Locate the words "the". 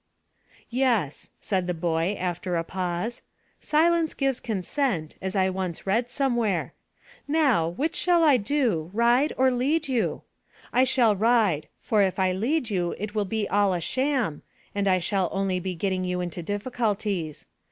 1.67-1.75